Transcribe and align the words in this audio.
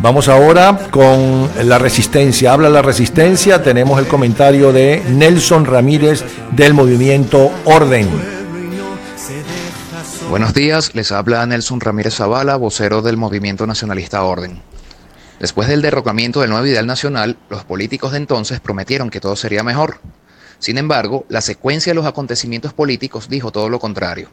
Vamos 0.00 0.28
ahora 0.28 0.78
con 0.92 1.50
la 1.64 1.76
resistencia. 1.78 2.52
Habla 2.52 2.70
la 2.70 2.82
resistencia. 2.82 3.64
Tenemos 3.64 3.98
el 3.98 4.06
comentario 4.06 4.72
de 4.72 5.02
Nelson 5.08 5.64
Ramírez 5.64 6.24
del 6.52 6.72
movimiento 6.72 7.50
Orden. 7.64 8.08
Buenos 10.30 10.54
días, 10.54 10.94
les 10.94 11.10
habla 11.10 11.44
Nelson 11.46 11.80
Ramírez 11.80 12.14
Zavala, 12.14 12.54
vocero 12.56 13.02
del 13.02 13.16
movimiento 13.16 13.66
nacionalista 13.66 14.22
Orden. 14.22 14.62
Después 15.40 15.66
del 15.66 15.82
derrocamiento 15.82 16.42
del 16.42 16.50
nuevo 16.50 16.66
ideal 16.66 16.86
nacional, 16.86 17.36
los 17.50 17.64
políticos 17.64 18.12
de 18.12 18.18
entonces 18.18 18.60
prometieron 18.60 19.10
que 19.10 19.20
todo 19.20 19.34
sería 19.34 19.64
mejor. 19.64 19.98
Sin 20.60 20.78
embargo, 20.78 21.24
la 21.28 21.40
secuencia 21.40 21.90
de 21.90 21.96
los 21.96 22.06
acontecimientos 22.06 22.72
políticos 22.72 23.28
dijo 23.28 23.50
todo 23.50 23.68
lo 23.68 23.80
contrario. 23.80 24.28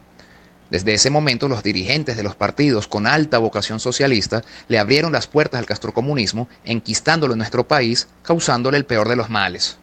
Desde 0.69 0.93
ese 0.95 1.11
momento, 1.11 1.47
los 1.47 1.61
dirigentes 1.61 2.17
de 2.17 2.23
los 2.23 2.35
partidos 2.35 2.87
con 2.87 3.05
alta 3.05 3.37
vocación 3.37 3.79
socialista 3.79 4.43
le 4.67 4.79
abrieron 4.79 5.11
las 5.11 5.27
puertas 5.27 5.59
al 5.59 5.67
castrocomunismo, 5.67 6.47
enquistándolo 6.63 7.33
en 7.33 7.39
nuestro 7.39 7.67
país, 7.67 8.07
causándole 8.23 8.77
el 8.77 8.85
peor 8.85 9.07
de 9.07 9.15
los 9.15 9.29
males. 9.29 9.77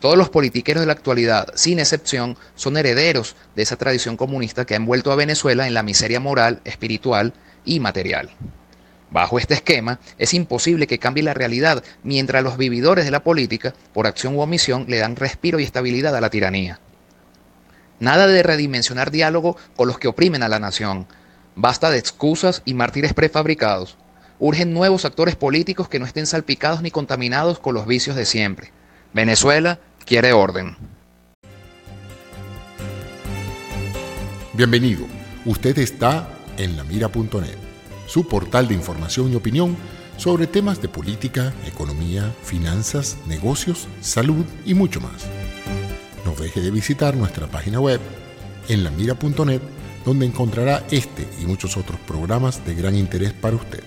Todos 0.00 0.16
los 0.16 0.30
politiqueros 0.30 0.80
de 0.80 0.86
la 0.86 0.94
actualidad, 0.94 1.52
sin 1.54 1.78
excepción, 1.78 2.36
son 2.56 2.76
herederos 2.76 3.36
de 3.54 3.62
esa 3.62 3.76
tradición 3.76 4.16
comunista 4.16 4.64
que 4.64 4.74
ha 4.74 4.78
envuelto 4.78 5.12
a 5.12 5.16
Venezuela 5.16 5.66
en 5.66 5.74
la 5.74 5.82
miseria 5.82 6.18
moral, 6.18 6.60
espiritual 6.64 7.34
y 7.64 7.80
material. 7.80 8.30
Bajo 9.10 9.38
este 9.38 9.54
esquema, 9.54 10.00
es 10.18 10.34
imposible 10.34 10.86
que 10.86 10.98
cambie 10.98 11.22
la 11.22 11.34
realidad 11.34 11.84
mientras 12.02 12.42
los 12.42 12.56
vividores 12.56 13.04
de 13.04 13.10
la 13.10 13.22
política, 13.22 13.74
por 13.92 14.06
acción 14.06 14.36
u 14.36 14.40
omisión, 14.40 14.86
le 14.88 14.98
dan 14.98 15.16
respiro 15.16 15.60
y 15.60 15.64
estabilidad 15.64 16.16
a 16.16 16.20
la 16.20 16.30
tiranía. 16.30 16.80
Nada 18.00 18.26
de 18.26 18.42
redimensionar 18.42 19.10
diálogo 19.10 19.56
con 19.76 19.86
los 19.86 19.98
que 19.98 20.08
oprimen 20.08 20.42
a 20.42 20.48
la 20.48 20.58
nación. 20.58 21.06
Basta 21.54 21.90
de 21.90 21.98
excusas 21.98 22.62
y 22.64 22.72
mártires 22.72 23.12
prefabricados. 23.12 23.98
Urgen 24.38 24.72
nuevos 24.72 25.04
actores 25.04 25.36
políticos 25.36 25.86
que 25.88 25.98
no 25.98 26.06
estén 26.06 26.26
salpicados 26.26 26.80
ni 26.80 26.90
contaminados 26.90 27.58
con 27.58 27.74
los 27.74 27.86
vicios 27.86 28.16
de 28.16 28.24
siempre. 28.24 28.72
Venezuela 29.12 29.80
quiere 30.06 30.32
orden. 30.32 30.78
Bienvenido. 34.54 35.06
Usted 35.44 35.78
está 35.78 36.26
en 36.56 36.78
lamira.net, 36.78 37.56
su 38.06 38.26
portal 38.26 38.66
de 38.66 38.74
información 38.74 39.30
y 39.30 39.36
opinión 39.36 39.76
sobre 40.16 40.46
temas 40.46 40.80
de 40.80 40.88
política, 40.88 41.52
economía, 41.66 42.34
finanzas, 42.42 43.18
negocios, 43.26 43.88
salud 44.00 44.44
y 44.64 44.72
mucho 44.72 45.00
más. 45.00 45.26
No 46.30 46.36
deje 46.36 46.60
de 46.60 46.70
visitar 46.70 47.16
nuestra 47.16 47.48
página 47.48 47.80
web 47.80 48.00
en 48.68 48.84
lamira.net 48.84 49.60
donde 50.04 50.26
encontrará 50.26 50.86
este 50.92 51.26
y 51.42 51.44
muchos 51.44 51.76
otros 51.76 51.98
programas 52.06 52.64
de 52.64 52.74
gran 52.76 52.94
interés 52.94 53.32
para 53.32 53.56
usted. 53.56 53.82